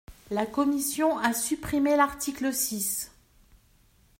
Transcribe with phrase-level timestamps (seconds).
[0.31, 3.11] La commission a supprimé l’article six.